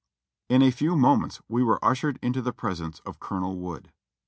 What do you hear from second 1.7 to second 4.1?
ushered into the presence of Colo nel Wood.